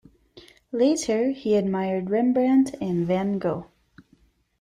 Later 0.71 1.29
he 1.29 1.53
admired 1.55 2.09
Rembrandt 2.09 2.73
and 2.81 3.05
Van 3.05 3.37
Gogh. 3.37 3.67